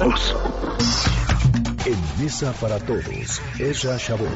todos. 0.00 0.34
En 1.84 2.22
Mesa 2.22 2.52
para 2.60 2.78
Todos, 2.78 3.42
Ezra 3.58 3.96
Shabot. 3.98 4.28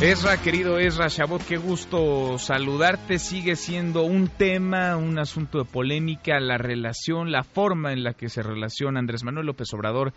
Ezra, 0.00 0.38
querido 0.38 0.78
Ezra 0.78 1.08
Shabot, 1.08 1.42
qué 1.46 1.56
gusto 1.56 2.38
saludarte. 2.38 3.18
Sigue 3.18 3.54
siendo 3.54 4.02
un 4.02 4.28
tema, 4.28 4.96
un 4.96 5.18
asunto 5.18 5.58
de 5.58 5.64
polémica, 5.66 6.40
la 6.40 6.56
relación, 6.56 7.30
la 7.30 7.44
forma 7.44 7.92
en 7.92 8.02
la 8.02 8.14
que 8.14 8.28
se 8.28 8.42
relaciona 8.42 8.98
Andrés 8.98 9.24
Manuel 9.24 9.46
López 9.46 9.72
Obrador 9.74 10.12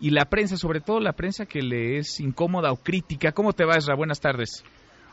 y 0.00 0.10
la 0.10 0.26
prensa, 0.26 0.56
sobre 0.56 0.80
todo 0.80 1.00
la 1.00 1.12
prensa 1.12 1.46
que 1.46 1.62
le 1.62 1.98
es 1.98 2.20
incómoda 2.20 2.72
o 2.72 2.76
crítica. 2.76 3.32
¿Cómo 3.32 3.52
te 3.52 3.64
va, 3.64 3.76
Ezra? 3.76 3.94
Buenas 3.94 4.20
tardes. 4.20 4.64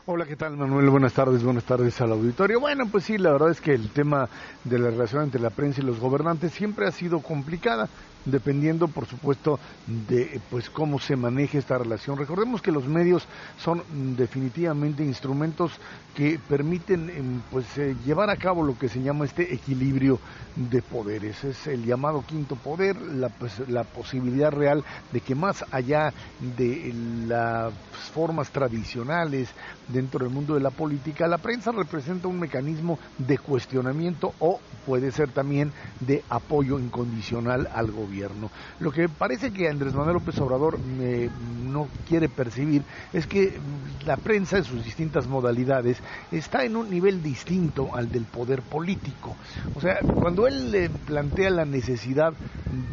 Hola, 0.08 0.24
¿qué 0.24 0.36
tal 0.36 0.56
Manuel? 0.56 0.88
Buenas 0.88 1.14
tardes, 1.14 1.42
buenas 1.42 1.64
tardes 1.64 2.00
al 2.00 2.12
auditorio. 2.12 2.60
Bueno, 2.60 2.84
pues 2.86 3.02
sí, 3.02 3.18
la 3.18 3.32
verdad 3.32 3.50
es 3.50 3.60
que 3.60 3.72
el 3.74 3.90
tema 3.90 4.28
de 4.62 4.78
la 4.78 4.90
relación 4.90 5.24
entre 5.24 5.40
la 5.40 5.50
prensa 5.50 5.80
y 5.80 5.84
los 5.84 5.98
gobernantes 5.98 6.52
siempre 6.52 6.86
ha 6.86 6.92
sido 6.92 7.18
complicada 7.18 7.88
dependiendo 8.26 8.88
por 8.88 9.06
supuesto 9.06 9.58
de 9.86 10.40
pues 10.50 10.68
cómo 10.68 10.98
se 10.98 11.16
maneje 11.16 11.58
esta 11.58 11.78
relación. 11.78 12.18
Recordemos 12.18 12.60
que 12.60 12.72
los 12.72 12.86
medios 12.86 13.26
son 13.56 13.82
definitivamente 14.16 15.04
instrumentos 15.04 15.72
que 16.14 16.38
permiten 16.48 17.08
em, 17.10 17.40
pues 17.50 17.78
eh, 17.78 17.94
llevar 18.04 18.30
a 18.30 18.36
cabo 18.36 18.62
lo 18.62 18.78
que 18.78 18.88
se 18.88 19.00
llama 19.00 19.24
este 19.24 19.54
equilibrio 19.54 20.18
de 20.56 20.82
poderes. 20.82 21.42
Es 21.44 21.66
el 21.66 21.84
llamado 21.84 22.24
quinto 22.26 22.56
poder, 22.56 23.00
la, 23.00 23.28
pues, 23.28 23.68
la 23.68 23.84
posibilidad 23.84 24.50
real 24.50 24.84
de 25.12 25.20
que 25.20 25.34
más 25.34 25.64
allá 25.70 26.12
de 26.40 26.92
las 27.28 27.72
formas 28.12 28.50
tradicionales 28.50 29.48
dentro 29.96 30.24
del 30.24 30.34
mundo 30.34 30.54
de 30.54 30.60
la 30.60 30.70
política, 30.70 31.26
la 31.26 31.38
prensa 31.38 31.72
representa 31.72 32.28
un 32.28 32.38
mecanismo 32.38 32.98
de 33.18 33.38
cuestionamiento 33.38 34.32
o 34.40 34.60
puede 34.86 35.10
ser 35.10 35.30
también 35.30 35.72
de 36.00 36.22
apoyo 36.30 36.78
incondicional 36.78 37.68
al 37.74 37.90
gobierno. 37.90 38.50
Lo 38.78 38.92
que 38.92 39.08
parece 39.08 39.52
que 39.52 39.68
Andrés 39.68 39.94
Manuel 39.94 40.14
López 40.14 40.38
Obrador 40.38 40.78
eh, 41.00 41.28
no 41.64 41.88
quiere 42.08 42.28
percibir 42.28 42.82
es 43.12 43.26
que 43.26 43.58
la 44.06 44.16
prensa 44.16 44.58
en 44.58 44.64
sus 44.64 44.84
distintas 44.84 45.26
modalidades 45.26 45.98
está 46.30 46.64
en 46.64 46.76
un 46.76 46.88
nivel 46.88 47.22
distinto 47.22 47.94
al 47.94 48.10
del 48.10 48.24
poder 48.24 48.62
político. 48.62 49.36
O 49.74 49.80
sea, 49.80 49.98
cuando 50.00 50.46
él 50.46 50.70
le 50.70 50.88
plantea 50.88 51.50
la 51.50 51.64
necesidad 51.64 52.32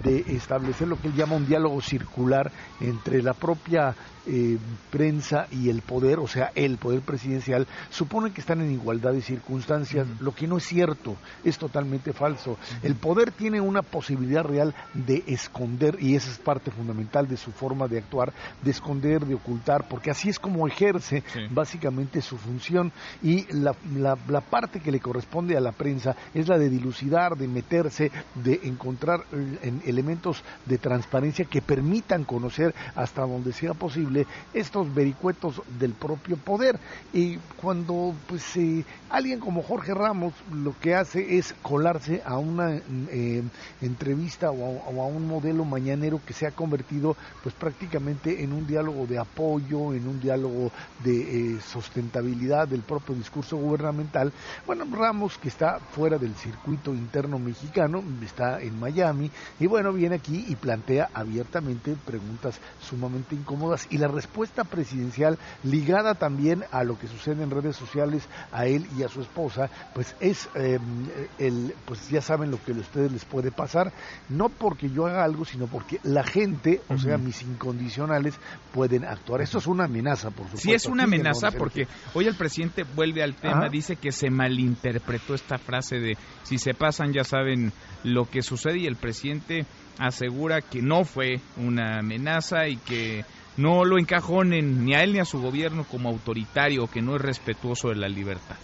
de 0.03 0.19
establecer 0.35 0.87
lo 0.87 0.99
que 0.99 1.09
él 1.09 1.13
llama 1.13 1.35
un 1.35 1.47
diálogo 1.47 1.79
circular 1.81 2.51
entre 2.81 3.21
la 3.21 3.33
propia 3.33 3.95
eh, 4.25 4.57
prensa 4.89 5.47
y 5.51 5.69
el 5.69 5.81
poder, 5.81 6.19
o 6.19 6.27
sea, 6.27 6.51
el 6.55 6.77
poder 6.77 7.01
presidencial, 7.01 7.67
supone 7.89 8.31
que 8.31 8.41
están 8.41 8.61
en 8.61 8.71
igualdad 8.71 9.11
de 9.11 9.21
circunstancias, 9.21 10.07
lo 10.21 10.33
que 10.33 10.47
no 10.47 10.57
es 10.57 10.63
cierto, 10.63 11.17
es 11.43 11.57
totalmente 11.57 11.82
falso. 12.13 12.57
El 12.81 12.95
poder 12.95 13.31
tiene 13.31 13.61
una 13.61 13.81
posibilidad 13.81 14.43
real 14.43 14.73
de 14.93 15.23
esconder, 15.27 15.97
y 15.99 16.15
esa 16.15 16.31
es 16.31 16.37
parte 16.37 16.71
fundamental 16.71 17.27
de 17.27 17.37
su 17.37 17.51
forma 17.51 17.87
de 17.87 17.99
actuar, 17.99 18.33
de 18.61 18.71
esconder, 18.71 19.25
de 19.25 19.35
ocultar, 19.35 19.87
porque 19.87 20.11
así 20.11 20.29
es 20.29 20.39
como 20.39 20.67
ejerce 20.67 21.23
básicamente 21.51 22.21
su 22.21 22.37
función, 22.37 22.91
y 23.21 23.45
la, 23.53 23.75
la, 23.95 24.41
parte 24.41 24.79
que 24.79 24.91
le 24.91 24.99
corresponde 24.99 25.57
a 25.57 25.61
la 25.61 25.71
prensa 25.71 26.15
es 26.33 26.47
la 26.47 26.57
de 26.57 26.69
dilucidar, 26.69 27.37
de 27.37 27.47
meterse, 27.47 28.11
de 28.35 28.59
encontrar 28.63 29.23
eh, 29.31 29.73
elementos 29.85 30.43
de 30.65 30.77
transparencia 30.77 31.45
que 31.45 31.61
permitan 31.61 32.23
conocer 32.23 32.73
hasta 32.95 33.21
donde 33.21 33.53
sea 33.53 33.73
posible 33.73 34.25
estos 34.53 34.93
vericuetos 34.93 35.61
del 35.79 35.93
propio 35.93 36.37
poder. 36.37 36.79
Y 37.13 37.37
cuando 37.61 38.13
pues 38.27 38.55
eh, 38.57 38.85
alguien 39.09 39.39
como 39.39 39.63
Jorge 39.63 39.93
Ramos 39.93 40.33
lo 40.51 40.77
que 40.79 40.95
hace 40.95 41.37
es 41.37 41.55
colarse 41.73 42.21
a 42.23 42.37
una 42.37 42.75
eh, 42.75 43.41
entrevista 43.81 44.51
o 44.51 45.01
a, 45.01 45.07
un 45.07 45.27
modelo 45.27 45.65
mañanero 45.65 46.21
que 46.23 46.31
se 46.31 46.45
ha 46.45 46.51
convertido 46.51 47.17
pues 47.41 47.55
prácticamente 47.55 48.43
en 48.43 48.53
un 48.53 48.67
diálogo 48.67 49.07
de 49.07 49.17
apoyo, 49.17 49.91
en 49.91 50.07
un 50.07 50.19
diálogo 50.19 50.71
de 51.03 51.55
eh, 51.55 51.59
sustentabilidad 51.61 52.67
del 52.67 52.81
propio 52.81 53.15
discurso 53.15 53.57
gubernamental. 53.57 54.31
Bueno, 54.67 54.85
Ramos 54.91 55.39
que 55.39 55.47
está 55.47 55.79
fuera 55.79 56.19
del 56.19 56.35
circuito 56.35 56.93
interno 56.93 57.39
mexicano, 57.39 58.03
está 58.23 58.61
en 58.61 58.79
Miami 58.79 59.31
y 59.59 59.65
bueno, 59.65 59.93
viene 59.93 60.17
aquí 60.17 60.45
y 60.47 60.55
plantea 60.55 61.09
abiertamente 61.11 61.95
preguntas 62.05 62.59
sumamente 62.87 63.33
incómodas 63.33 63.87
y 63.89 63.97
la 63.97 64.09
respuesta 64.09 64.63
presidencial 64.63 65.39
ligada 65.63 66.13
también 66.13 66.65
a 66.69 66.83
lo 66.83 66.99
que 66.99 67.07
sucede 67.07 67.41
en 67.41 67.49
redes 67.49 67.75
sociales 67.75 68.27
a 68.51 68.67
él 68.67 68.85
y 68.95 69.01
a 69.01 69.07
su 69.07 69.21
esposa, 69.21 69.71
pues 69.95 70.15
es 70.19 70.47
em, 70.53 71.07
el, 71.39 71.62
pues 71.85 72.09
ya 72.09 72.21
saben 72.21 72.51
lo 72.51 72.61
que 72.63 72.71
a 72.71 72.75
ustedes 72.75 73.11
les 73.11 73.25
puede 73.25 73.51
pasar, 73.51 73.93
no 74.29 74.49
porque 74.49 74.89
yo 74.89 75.05
haga 75.05 75.23
algo, 75.23 75.45
sino 75.45 75.67
porque 75.67 75.99
la 76.03 76.23
gente, 76.23 76.81
o 76.89 76.97
sea, 76.97 77.17
mis 77.17 77.41
incondicionales 77.41 78.35
pueden 78.71 79.05
actuar. 79.05 79.41
Esto 79.41 79.57
es 79.57 79.67
una 79.67 79.85
amenaza, 79.85 80.29
por 80.29 80.45
supuesto. 80.45 80.69
Sí, 80.69 80.73
es 80.73 80.85
una 80.85 81.03
amenaza 81.03 81.51
porque 81.51 81.87
hoy 82.13 82.27
el 82.27 82.35
presidente 82.35 82.83
vuelve 82.83 83.23
al 83.23 83.35
tema, 83.35 83.69
dice 83.69 83.95
que 83.95 84.11
se 84.11 84.29
malinterpretó 84.29 85.33
esta 85.33 85.57
frase 85.57 85.97
de 85.97 86.17
si 86.43 86.57
se 86.57 86.73
pasan 86.73 87.13
ya 87.13 87.23
saben 87.23 87.71
lo 88.03 88.25
que 88.25 88.41
sucede 88.41 88.79
y 88.79 88.87
el 88.87 88.95
presidente 88.95 89.65
asegura 89.99 90.61
que 90.61 90.81
no 90.81 91.03
fue 91.03 91.39
una 91.57 91.99
amenaza 91.99 92.67
y 92.67 92.77
que 92.77 93.25
no 93.57 93.85
lo 93.85 93.99
encajonen 93.99 94.83
ni 94.83 94.95
a 94.95 95.03
él 95.03 95.13
ni 95.13 95.19
a 95.19 95.25
su 95.25 95.39
gobierno 95.39 95.83
como 95.83 96.09
autoritario 96.09 96.87
que 96.87 97.01
no 97.01 97.15
es 97.15 97.21
respetuoso 97.21 97.89
de 97.89 97.95
la 97.95 98.07
libertad. 98.07 98.57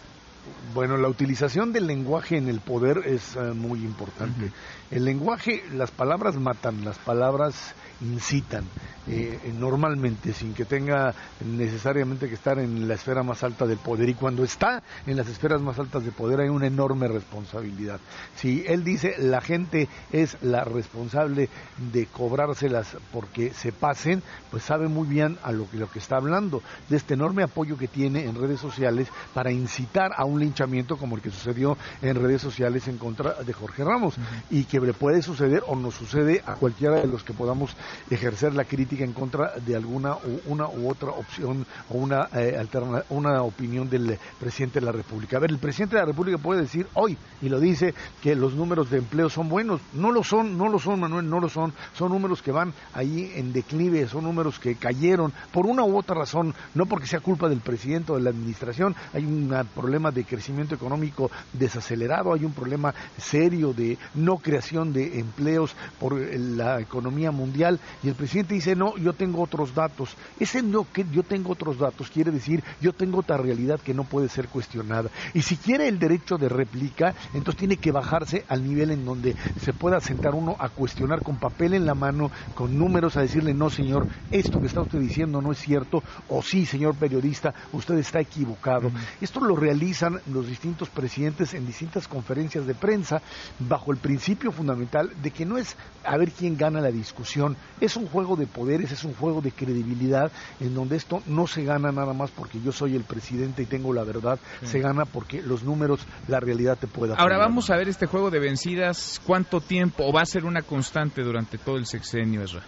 Bueno, 0.74 0.97
la 0.97 1.07
utilización 1.07 1.74
del 1.74 1.88
lenguaje 1.88 2.38
en 2.38 2.47
el 2.47 2.59
poder 2.59 3.00
es 3.06 3.35
eh, 3.35 3.53
muy 3.53 3.80
importante. 3.80 4.52
El 4.91 5.06
lenguaje, 5.06 5.63
las 5.74 5.90
palabras 5.90 6.35
matan, 6.35 6.85
las 6.85 7.00
palabras 7.00 7.74
incitan 8.02 8.66
eh, 9.07 9.53
normalmente, 9.57 10.34
sin 10.34 10.53
que 10.53 10.66
tenga 10.66 11.16
necesariamente 11.44 12.28
que 12.28 12.35
estar 12.35 12.59
en 12.59 12.88
la 12.88 12.94
esfera 12.94 13.24
más 13.24 13.44
alta 13.44 13.66
del 13.66 13.80
poder. 13.80 14.09
Y 14.09 14.13
cuando 14.13 14.44
está 14.44 14.84
en 15.07 15.18
las 15.18 15.28
esferas 15.28 15.59
más 15.62 15.80
altas 15.80 16.06
de 16.06 16.12
poder 16.12 16.41
hay 16.41 16.50
una 16.50 16.68
enorme 16.68 17.07
responsabilidad. 17.07 18.00
Si 18.36 18.63
él 18.68 18.84
dice 18.84 19.16
la 19.18 19.41
gente 19.41 19.90
es 20.12 20.38
la 20.44 20.63
responsable 20.63 21.50
de 21.91 22.06
cobrárselas 22.06 22.97
porque 23.12 23.51
se 23.51 23.72
pasen, 23.72 24.22
pues 24.51 24.63
sabe 24.63 24.88
muy 24.88 25.07
bien 25.07 25.40
a 25.41 25.51
lo 25.51 25.68
que, 25.69 25.78
lo 25.78 25.90
que 25.90 26.00
está 26.00 26.18
hablando, 26.18 26.62
de 26.90 26.97
este 26.97 27.16
enorme 27.16 27.41
apoyo 27.41 27.78
que 27.78 27.88
tiene 27.88 28.25
en 28.25 28.36
redes 28.36 28.59
sociales 28.59 29.07
para 29.34 29.51
incitar 29.51 30.12
a 30.16 30.25
un 30.25 30.40
linchamiento 30.40 30.59
como 31.00 31.16
el 31.16 31.22
que 31.22 31.31
sucedió 31.31 31.78
en 32.02 32.16
redes 32.16 32.42
sociales 32.42 32.88
en 32.88 32.97
contra 32.97 33.36
de 33.44 33.53
Jorge 33.53 33.84
Ramos 33.84 34.16
y 34.50 34.66
que 34.66 34.80
le 34.80 34.94
puede 34.94 35.22
suceder 35.22 35.64
o 35.68 35.75
nos 35.75 35.96
sucede 35.96 36.42
a 36.46 36.56
cualquiera 36.56 37.00
de 37.00 37.08
los 37.08 37.24
que 37.24 37.34
podamos 37.34 37.75
ejercer 38.09 38.53
la 38.53 38.66
crítica 38.66 39.03
en 39.03 39.14
contra 39.14 39.53
de 39.66 39.75
alguna 39.75 40.16
u, 40.16 40.52
una 40.52 40.68
u 40.68 40.90
otra 40.90 41.12
opción 41.12 41.66
o 41.90 41.98
una, 41.98 42.28
eh, 42.34 42.62
una 43.09 43.44
opinión 43.44 43.90
del 43.90 44.18
presidente 44.40 44.80
de 44.80 44.86
la 44.86 44.92
República. 44.92 45.38
A 45.38 45.40
ver, 45.40 45.52
el 45.52 45.59
presidente 45.59 45.96
de 45.96 46.02
la 46.02 46.08
República 46.08 46.38
puede 46.38 46.62
decir 46.62 46.88
hoy, 46.94 47.18
y 47.42 47.48
lo 47.48 47.59
dice, 47.59 47.94
que 48.22 48.36
los 48.36 48.53
números 48.53 48.90
de 48.90 48.98
empleo 48.98 49.30
son 49.30 49.48
buenos. 49.48 49.81
No 49.94 50.12
lo 50.12 50.24
son, 50.24 50.58
no 50.58 50.68
lo 50.68 50.80
son, 50.80 51.00
Manuel, 51.00 51.30
no 51.30 51.40
lo 51.40 51.48
son. 51.48 51.74
Son 51.94 52.12
números 52.12 52.42
que 52.42 52.52
van 52.52 52.74
ahí 52.94 53.31
en 53.36 53.53
declive, 53.53 54.08
son 54.08 54.25
números 54.25 54.59
que 54.59 54.75
cayeron 54.75 55.31
por 55.53 55.66
una 55.66 55.84
u 55.84 55.98
otra 55.98 56.16
razón, 56.16 56.53
no 56.74 56.86
porque 56.86 57.08
sea 57.08 57.22
culpa 57.22 57.48
del 57.48 57.62
presidente 57.62 58.12
o 58.12 58.16
de 58.16 58.24
la 58.24 58.30
administración. 58.30 58.96
Hay 59.14 59.25
un 59.25 59.50
problema 59.74 60.12
de 60.12 60.25
crecimiento 60.25 60.49
económico 60.76 61.32
desacelerado, 61.54 62.34
hay 62.34 62.46
un 62.46 62.54
problema 62.54 62.94
serio 63.18 63.74
de 63.74 63.98
no 64.16 64.38
creación 64.38 64.94
de 64.94 65.20
empleos 65.20 65.76
por 66.00 66.20
la 66.20 66.80
economía 66.80 67.32
mundial 67.32 67.80
y 68.04 68.10
el 68.10 68.16
presidente 68.16 68.54
dice, 68.54 68.76
no, 68.76 68.98
yo 68.98 69.14
tengo 69.14 69.42
otros 69.42 69.74
datos. 69.74 70.16
Ese 70.40 70.62
no 70.62 70.88
que 70.92 71.06
yo 71.12 71.24
tengo 71.24 71.52
otros 71.52 71.78
datos 71.78 72.10
quiere 72.10 72.32
decir, 72.32 72.64
yo 72.82 72.94
tengo 72.94 73.20
otra 73.20 73.38
realidad 73.38 73.80
que 73.80 73.94
no 73.94 74.04
puede 74.04 74.30
ser 74.30 74.48
cuestionada. 74.48 75.10
Y 75.34 75.42
si 75.42 75.58
quiere 75.58 75.88
el 75.88 76.00
derecho 76.00 76.38
de 76.38 76.50
réplica, 76.50 77.14
entonces 77.34 77.60
tiene 77.60 77.78
que 77.78 77.92
bajarse 77.92 78.45
al 78.48 78.68
nivel 78.68 78.92
en 78.92 79.06
donde 79.06 79.36
se 79.57 79.74
pueda 79.74 80.00
sentar 80.00 80.36
uno 80.36 80.56
a 80.60 80.69
cuestionar 80.69 81.22
con 81.22 81.38
papel 81.38 81.74
en 81.74 81.86
la 81.86 81.95
mano, 81.95 82.31
con 82.56 82.78
números, 82.78 83.18
a 83.18 83.22
decirle, 83.22 83.54
no 83.54 83.69
señor, 83.69 84.07
esto 84.31 84.60
que 84.60 84.68
está 84.68 84.81
usted 84.81 85.00
diciendo 85.00 85.42
no 85.42 85.52
es 85.52 85.60
cierto, 85.60 86.04
o 86.28 86.42
sí, 86.42 86.66
señor 86.66 86.95
periodista, 86.95 87.54
usted 87.74 87.98
está 87.98 88.19
equivocado. 88.19 88.92
Esto 89.22 89.40
lo 89.42 89.56
realizan 89.56 90.22
los 90.39 90.47
distintos 90.47 90.89
presidentes 90.89 91.53
en 91.53 91.65
distintas 91.65 92.07
conferencias 92.07 92.65
de 92.65 92.74
prensa 92.74 93.21
bajo 93.59 93.91
el 93.91 93.97
principio 93.97 94.51
fundamental 94.51 95.12
de 95.21 95.31
que 95.31 95.45
no 95.45 95.57
es 95.57 95.75
a 96.06 96.18
ver 96.18 96.31
quién 96.31 96.57
gana 96.57 96.80
la 96.80 96.91
discusión, 96.91 97.57
es 97.81 97.97
un 97.97 98.07
juego 98.07 98.38
de 98.38 98.47
poderes, 98.47 98.91
es 98.91 99.03
un 99.03 99.13
juego 99.13 99.41
de 99.41 99.51
credibilidad 99.51 100.31
en 100.59 100.74
donde 100.74 100.95
esto 100.95 101.21
no 101.27 101.45
se 101.45 101.63
gana 101.63 101.91
nada 101.91 102.13
más 102.13 102.31
porque 102.31 102.62
yo 102.62 102.71
soy 102.71 102.95
el 102.95 103.03
presidente 103.03 103.63
y 103.63 103.65
tengo 103.65 103.94
la 103.94 104.03
verdad, 104.03 104.39
se 104.63 104.80
gana 104.80 105.06
porque 105.06 105.41
los 105.41 105.63
números, 105.63 106.00
la 106.27 106.39
realidad 106.39 106.77
te 106.77 106.88
pueda. 106.88 107.15
Ahora 107.15 107.38
vamos 107.38 107.69
a 107.69 107.75
ver 107.75 107.89
este 107.89 108.06
juego 108.06 108.31
de 108.31 108.39
vencidas, 108.39 109.21
cuánto 109.25 109.59
tiempo 109.59 110.06
o 110.06 110.13
va 110.13 110.21
a 110.21 110.25
ser 110.25 110.45
una 110.45 110.62
constante 110.62 111.21
durante 111.21 111.57
todo 111.57 111.75
el 111.75 111.85
sexenio, 111.85 112.42
Ezra. 112.44 112.63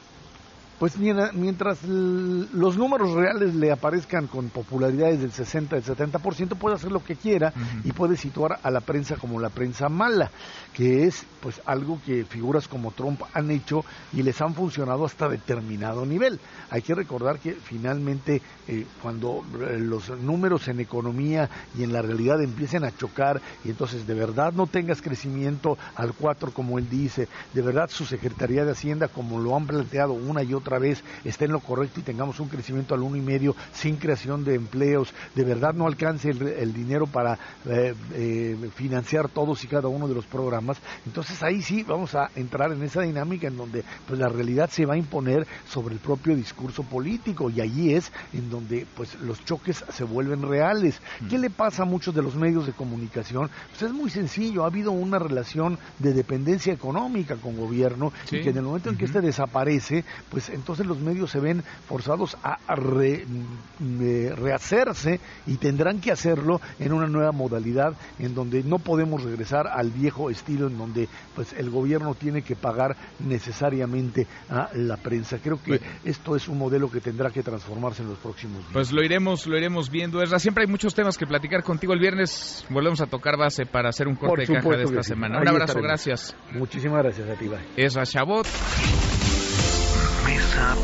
Pues 0.81 0.97
mientras 0.97 1.83
los 1.83 2.75
números 2.75 3.11
reales 3.11 3.53
le 3.53 3.71
aparezcan 3.71 4.25
con 4.25 4.49
popularidades 4.49 5.21
del 5.21 5.31
60, 5.31 5.75
del 5.75 5.85
70%, 5.85 6.57
puede 6.57 6.73
hacer 6.73 6.91
lo 6.91 7.03
que 7.03 7.15
quiera 7.15 7.53
y 7.83 7.91
puede 7.91 8.17
situar 8.17 8.57
a 8.63 8.71
la 8.71 8.81
prensa 8.81 9.15
como 9.17 9.39
la 9.39 9.49
prensa 9.49 9.89
mala, 9.89 10.31
que 10.73 11.03
es 11.03 11.23
pues 11.39 11.61
algo 11.67 12.01
que 12.03 12.25
figuras 12.25 12.67
como 12.67 12.89
Trump 12.89 13.21
han 13.31 13.51
hecho 13.51 13.85
y 14.11 14.23
les 14.23 14.41
han 14.41 14.55
funcionado 14.55 15.05
hasta 15.05 15.29
determinado 15.29 16.03
nivel. 16.03 16.39
Hay 16.71 16.81
que 16.81 16.95
recordar 16.95 17.37
que 17.37 17.53
finalmente 17.53 18.41
eh, 18.67 18.87
cuando 19.03 19.43
eh, 19.59 19.77
los 19.77 20.09
números 20.09 20.67
en 20.67 20.79
economía 20.79 21.47
y 21.77 21.83
en 21.83 21.93
la 21.93 22.01
realidad 22.01 22.41
empiecen 22.41 22.85
a 22.85 22.97
chocar 22.97 23.39
y 23.63 23.69
entonces 23.69 24.07
de 24.07 24.15
verdad 24.15 24.51
no 24.53 24.65
tengas 24.65 25.03
crecimiento 25.03 25.77
al 25.93 26.13
4 26.13 26.51
como 26.51 26.79
él 26.79 26.89
dice, 26.89 27.27
de 27.53 27.61
verdad 27.61 27.87
su 27.91 28.05
Secretaría 28.05 28.65
de 28.65 28.71
Hacienda 28.71 29.09
como 29.09 29.39
lo 29.39 29.55
han 29.55 29.67
planteado 29.67 30.13
una 30.13 30.41
y 30.41 30.55
otra 30.55 30.70
vez 30.79 31.03
esté 31.23 31.45
en 31.45 31.51
lo 31.51 31.59
correcto 31.59 31.99
y 31.99 32.03
tengamos 32.03 32.39
un 32.39 32.49
crecimiento 32.49 32.93
al 32.93 33.01
uno 33.01 33.15
y 33.15 33.21
medio 33.21 33.55
sin 33.73 33.97
creación 33.97 34.43
de 34.43 34.55
empleos, 34.55 35.13
de 35.35 35.43
verdad 35.43 35.73
no 35.73 35.87
alcance 35.87 36.29
el, 36.29 36.73
dinero 36.73 37.05
para 37.07 37.37
eh, 37.65 38.55
financiar 38.75 39.29
todos 39.29 39.63
y 39.63 39.67
cada 39.67 39.87
uno 39.87 40.07
de 40.07 40.15
los 40.15 40.25
programas, 40.25 40.77
entonces 41.05 41.41
ahí 41.43 41.61
sí 41.61 41.83
vamos 41.83 42.15
a 42.15 42.29
entrar 42.35 42.71
en 42.71 42.81
esa 42.83 43.01
dinámica 43.01 43.47
en 43.47 43.57
donde 43.57 43.83
pues 44.07 44.19
la 44.19 44.29
realidad 44.29 44.69
se 44.69 44.85
va 44.85 44.93
a 44.93 44.97
imponer 44.97 45.45
sobre 45.67 45.95
el 45.95 45.99
propio 45.99 46.35
discurso 46.35 46.83
político 46.83 47.49
y 47.49 47.61
allí 47.61 47.93
es 47.93 48.11
en 48.33 48.49
donde 48.49 48.85
pues 48.95 49.15
los 49.21 49.43
choques 49.45 49.83
se 49.89 50.03
vuelven 50.03 50.41
reales. 50.41 51.01
Mm. 51.21 51.27
¿Qué 51.27 51.37
le 51.37 51.49
pasa 51.49 51.83
a 51.83 51.85
muchos 51.85 52.13
de 52.13 52.21
los 52.21 52.35
medios 52.35 52.65
de 52.65 52.73
comunicación? 52.73 53.49
Pues 53.69 53.81
es 53.81 53.91
muy 53.91 54.09
sencillo, 54.09 54.63
ha 54.63 54.67
habido 54.67 54.91
una 54.91 55.19
relación 55.19 55.77
de 55.99 56.13
dependencia 56.13 56.73
económica 56.73 57.35
con 57.35 57.57
gobierno 57.57 58.11
y 58.31 58.41
que 58.41 58.49
en 58.49 58.57
el 58.57 58.63
momento 58.63 58.89
en 58.89 58.97
que 58.97 59.05
este 59.05 59.21
desaparece, 59.21 60.03
pues 60.29 60.49
entonces 60.61 60.85
los 60.85 60.99
medios 60.99 61.31
se 61.31 61.39
ven 61.39 61.63
forzados 61.87 62.37
a 62.43 62.59
mm, 62.75 64.01
eh, 64.01 64.33
rehacerse 64.35 65.19
y 65.47 65.57
tendrán 65.57 65.99
que 65.99 66.11
hacerlo 66.11 66.61
en 66.79 66.93
una 66.93 67.07
nueva 67.07 67.31
modalidad 67.31 67.93
en 68.19 68.35
donde 68.35 68.63
no 68.63 68.77
podemos 68.77 69.23
regresar 69.23 69.67
al 69.67 69.89
viejo 69.89 70.29
estilo 70.29 70.67
en 70.67 70.77
donde 70.77 71.09
pues 71.35 71.53
el 71.53 71.71
gobierno 71.71 72.13
tiene 72.13 72.43
que 72.43 72.55
pagar 72.55 72.95
necesariamente 73.19 74.27
a 74.49 74.69
la 74.75 74.97
prensa. 74.97 75.39
Creo 75.43 75.61
que 75.61 75.79
esto 76.05 76.35
es 76.35 76.47
un 76.47 76.59
modelo 76.59 76.91
que 76.91 77.01
tendrá 77.01 77.31
que 77.31 77.41
transformarse 77.41 78.03
en 78.03 78.09
los 78.09 78.19
próximos 78.19 78.59
días. 78.59 78.73
Pues 78.73 78.91
lo 78.91 79.03
iremos, 79.03 79.47
lo 79.47 79.57
iremos 79.57 79.89
viendo. 79.89 80.21
Esra, 80.21 80.37
siempre 80.37 80.65
hay 80.65 80.69
muchos 80.69 80.93
temas 80.93 81.17
que 81.17 81.25
platicar 81.25 81.63
contigo. 81.63 81.93
El 81.93 81.99
viernes 81.99 82.65
volvemos 82.69 83.01
a 83.01 83.07
tocar 83.07 83.35
base 83.35 83.65
para 83.65 83.89
hacer 83.89 84.07
un 84.07 84.15
corte 84.15 84.45
de 84.45 84.53
caja 84.53 84.77
de 84.77 84.83
esta 84.83 85.03
semana. 85.03 85.39
Un 85.39 85.47
abrazo, 85.47 85.79
gracias. 85.81 86.35
Muchísimas 86.53 87.03
gracias 87.03 87.27
a 87.29 87.33
ti, 87.33 87.49
Esra 87.75 88.05
Chabot. 88.05 88.47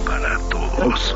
Para 0.05 0.39
todos. 0.49 1.15